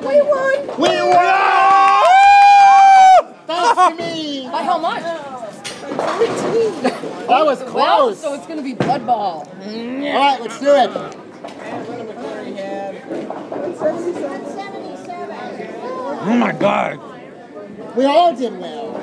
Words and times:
We 0.00 0.20
won! 0.22 0.66
We 0.78 0.88
won! 1.02 2.04
Thanks 3.46 3.76
to 3.76 3.94
me! 3.98 4.48
By 4.50 4.62
how 4.62 4.78
much? 4.78 5.02
That 7.28 7.44
was 7.44 7.60
Well, 7.60 7.70
close. 7.70 8.20
so 8.20 8.34
it's 8.34 8.46
gonna 8.46 8.62
be 8.62 8.74
blood 8.74 9.06
ball. 9.06 9.46
All 9.48 9.64
right, 9.64 10.40
let's 10.40 10.58
do 10.60 10.74
it. 10.74 10.90
Oh 16.28 16.36
my 16.38 16.52
god. 16.52 17.00
We 17.96 18.04
all 18.04 18.34
did 18.34 18.58
well. 18.58 19.00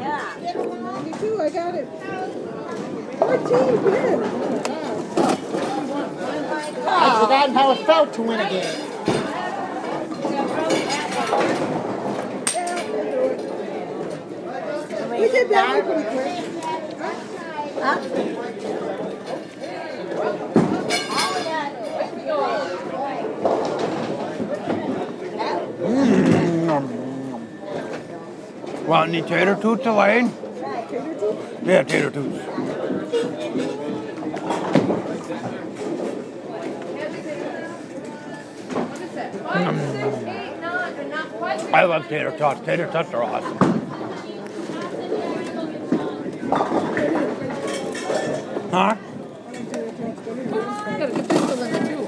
Yeah. 0.00 1.02
Me 1.04 1.12
too, 1.18 1.40
I 1.40 1.50
got 1.50 1.74
it. 1.74 1.86
14, 3.18 3.76
good. 3.82 4.22
I'd 6.86 7.20
forgotten 7.20 7.54
how 7.54 7.72
it 7.72 7.78
felt 7.86 8.12
to 8.14 8.22
win 8.22 8.40
a 8.40 8.48
game. 8.48 8.93
We 11.24 11.30
did 15.30 15.48
that 15.48 15.84
one 15.86 16.04
pretty 16.04 16.10
quick. 16.10 16.44
Want 28.86 29.08
any 29.08 29.22
tater 29.22 29.56
toots, 29.56 29.86
Elaine? 29.86 30.30
Tater 30.90 31.14
toots? 31.14 31.42
Yeah, 31.64 31.82
tater 31.84 32.10
toots. 32.10 32.38
I 41.74 41.82
love 41.86 42.08
tater 42.08 42.30
tots. 42.38 42.64
Tater 42.64 42.86
tots 42.86 43.12
are 43.12 43.24
awesome. 43.24 43.58
Huh? 48.70 48.96
I 50.86 50.98
got 50.98 51.08
a 51.08 51.12
good 51.12 51.28
pistol 51.28 51.62
in 51.62 51.72
there 51.72 51.86
too. 51.86 52.04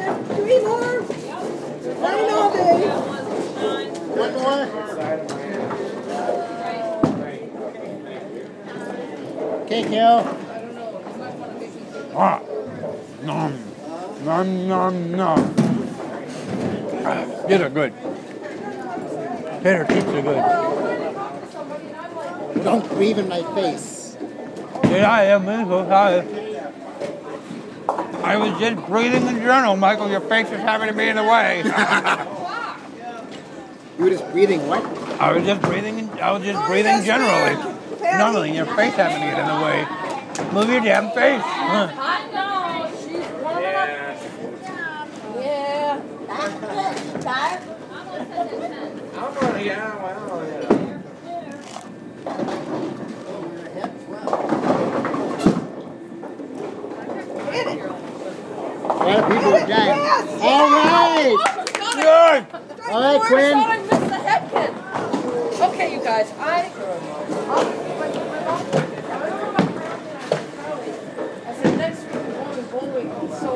Yeah, 0.00 0.14
three 0.14 0.60
more. 0.60 1.00
Nine 2.00 2.30
all 2.30 2.50
day. 2.52 2.88
One 4.16 4.34
more. 4.34 4.66
Okay, 9.80 9.88
Carol. 9.88 10.22
Ah. 12.14 12.40
Nom. 13.22 13.52
Nom, 14.24 14.68
nom, 14.68 15.12
nom. 15.12 15.54
Ah, 17.04 17.24
These 17.48 17.60
are 17.60 17.70
good. 17.70 17.94
Tater 19.62 19.86
toots 19.86 20.08
are 20.08 20.22
good. 20.22 20.44
Don't 22.62 22.86
breathe 22.90 23.18
in 23.20 23.28
my 23.28 23.42
face. 23.54 24.18
Yeah, 24.84 25.10
I 25.10 25.24
am. 25.24 25.48
I'm 25.48 25.66
so 25.66 25.86
sorry. 25.88 26.26
I 28.22 28.36
was 28.36 28.58
just 28.60 28.86
breathing 28.86 29.26
in 29.28 29.36
general, 29.36 29.76
Michael. 29.76 30.10
Your 30.10 30.20
face 30.20 30.50
is 30.50 30.60
having 30.60 30.88
to 30.88 30.94
be 30.94 31.08
in 31.08 31.16
the 31.16 31.22
way. 31.22 31.62
You 33.98 34.04
were 34.06 34.10
just 34.12 34.30
breathing 34.32 34.66
what? 34.66 34.82
I 35.20 35.32
was 35.32 35.44
just 35.44 35.60
breathing. 35.60 35.98
In, 35.98 36.08
I 36.20 36.32
was 36.32 36.42
just 36.42 36.66
breathing 36.66 37.04
generally. 37.04 37.79
Normally, 38.18 38.54
your 38.54 38.66
face 38.66 38.94
having 38.94 39.20
to 39.20 39.26
get 39.26 39.38
in 39.38 39.46
the 39.46 39.60
way. 39.64 39.86
Move 40.52 40.68
your 40.70 40.80
damn 40.80 41.10
face. 41.12 41.42
Huh. 41.44 41.88
I 41.96 42.26
know, 42.32 42.90
she's 42.98 43.26
warming 43.42 43.74
up. 43.74 43.88
Yeah. 45.36 46.00
That's 46.28 46.54
good. 46.60 46.96
I'm 49.16 49.34
gonna, 49.34 49.62
yeah, 49.62 50.02
well, 50.02 50.46
yeah. 50.46 50.90
A 58.82 59.04
lot 59.04 59.18
of 59.18 59.24
people 59.28 59.54
are 59.54 59.66
dying. 59.66 60.00
All 60.42 60.68
right. 60.70 61.36
Good. 61.94 62.40
All 62.90 63.00
right, 63.00 63.20
I 63.20 63.26
Quinn. 63.28 63.52
thought 63.52 63.70
I 63.70 63.72
missed 63.78 63.90
the 63.90 64.18
head 64.18 64.42
pin. 64.50 64.72
Okay, 65.62 65.88
you 65.94 66.00
guys, 66.02 66.28
I. 66.38 66.70
I 71.46 71.54
said 71.54 71.74
next 71.78 72.02
week 72.04 72.14
we're 72.14 72.32
going 72.32 72.56
to 72.56 72.62
bowling, 72.70 73.10
so 73.38 73.50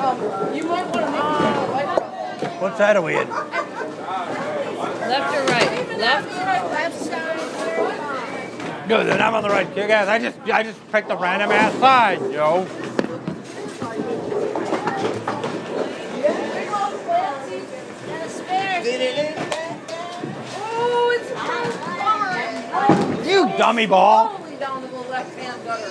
um, 0.00 0.16
you 0.54 0.62
might 0.64 0.86
want 0.86 1.04
to 1.04 1.10
make 1.10 1.20
sure 1.20 1.52
the 1.54 1.72
light 1.72 1.90
What 2.64 2.78
side 2.78 2.96
are 2.96 3.02
we 3.02 3.12
in? 3.12 3.28
Left 3.28 3.52
or 5.36 5.44
right? 5.52 5.98
Left. 5.98 6.26
Left 6.72 6.96
side. 6.96 8.88
Good. 8.88 9.06
Then 9.06 9.20
I'm 9.20 9.34
on 9.34 9.42
the 9.42 9.50
right. 9.50 9.68
You 9.68 9.86
guys, 9.86 10.08
I 10.08 10.18
just, 10.18 10.38
I 10.48 10.62
just 10.62 10.80
picked 10.90 11.10
a 11.10 11.16
random 11.16 11.50
ass 11.50 11.74
side, 11.78 12.20
yo. 12.32 12.66
Oh, 20.56 21.12
it's. 23.20 23.28
You 23.28 23.46
dummy 23.58 23.84
ball. 23.84 24.38
Totally 24.38 24.56
down 24.56 24.80
to 24.80 24.88
the 24.88 25.00
left-hand 25.00 25.62
gutter. 25.66 25.90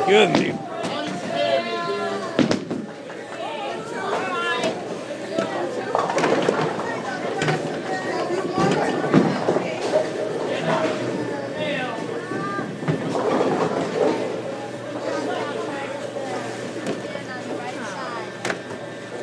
Excuse 0.00 0.30
me. 0.36 0.71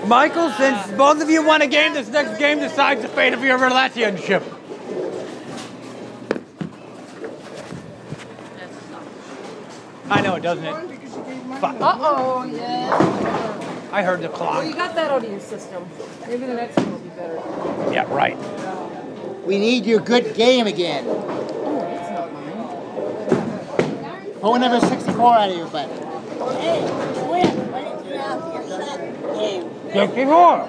Michael, 0.09 0.49
since 0.53 0.91
both 0.93 1.21
of 1.21 1.29
you 1.29 1.45
won 1.45 1.61
a 1.61 1.67
game, 1.67 1.93
this 1.93 2.09
next 2.09 2.39
game 2.39 2.57
decides 2.57 3.03
the 3.03 3.07
fate 3.07 3.33
of 3.33 3.43
your 3.43 3.59
relationship. 3.59 4.41
I 10.09 10.21
know 10.21 10.35
it, 10.35 10.41
doesn't 10.41 10.65
it? 10.65 10.89
Because 10.89 11.15
you 11.15 11.23
gave 11.23 11.45
mine. 11.45 11.61
Fuck. 11.61 11.75
Uh-oh, 11.79 12.43
yeah. 12.45 13.89
I 13.91 14.01
heard 14.03 14.21
the 14.21 14.29
Well, 14.29 14.37
clock. 14.37 14.65
you 14.65 14.73
got 14.73 14.95
that 14.95 15.11
out 15.11 15.23
of 15.23 15.29
your 15.29 15.39
system. 15.39 15.85
Maybe 16.27 16.45
the 16.45 16.53
next 16.55 16.77
one 16.77 16.91
will 16.91 16.99
be 16.99 17.09
better. 17.09 17.35
Yeah, 17.93 18.11
right. 18.11 18.37
We 19.45 19.59
need 19.59 19.85
your 19.85 19.99
good 19.99 20.33
game 20.35 20.65
again. 20.65 21.05
Oh, 21.07 21.81
that's 21.81 22.09
not 22.11 22.33
mine. 22.33 24.31
Pull 24.41 24.57
number 24.59 24.79
64 24.79 25.35
out 25.35 25.49
of 25.51 25.57
your 25.57 25.67
butt. 25.67 25.89
Fifty-four. 29.91 30.67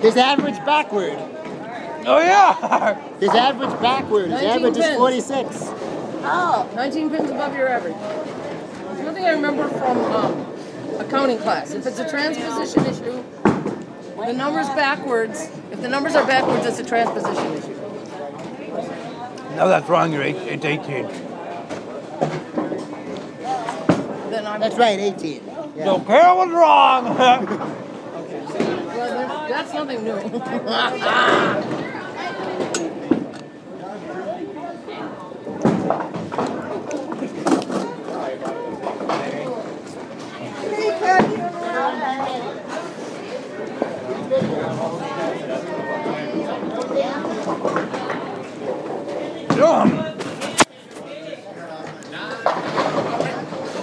His 0.00 0.16
average 0.16 0.56
backward. 0.64 1.18
Oh 2.06 2.18
yeah. 2.18 2.94
His 3.20 3.30
average 3.30 3.78
backward. 3.80 4.30
His 4.30 4.42
19 4.42 4.48
average 4.48 4.76
is 4.78 4.96
46. 4.96 5.46
Oh, 6.22 6.70
19 6.74 7.10
pins 7.10 7.30
above 7.30 7.56
your 7.56 7.68
average. 7.68 7.94
There's 7.94 9.00
nothing 9.00 9.24
I 9.24 9.30
remember 9.30 9.68
from 9.68 9.98
um, 9.98 10.46
accounting 10.98 11.38
class. 11.38 11.72
If 11.72 11.86
it's 11.86 11.98
a 11.98 12.08
transposition 12.08 12.86
issue, 12.86 13.24
the 14.16 14.32
numbers 14.32 14.68
backwards. 14.68 15.50
If 15.70 15.80
the 15.82 15.88
numbers 15.88 16.14
are 16.14 16.26
backwards, 16.26 16.66
it's 16.66 16.78
a 16.78 16.84
transposition 16.84 17.52
issue. 17.52 17.74
No, 19.56 19.68
that's 19.68 19.88
wrong. 19.88 20.12
You're 20.12 20.22
eight, 20.22 20.36
it's 20.36 20.64
18. 20.64 21.06
Then 24.30 24.46
I'm. 24.46 24.60
That's 24.60 24.76
right, 24.76 24.98
18. 24.98 25.42
Yeah. 25.76 25.84
So 25.84 26.00
Carol 26.00 26.38
was 26.38 26.50
wrong. 26.50 27.76
That's 29.60 29.74
nothing 29.74 30.04
new. 30.04 31.76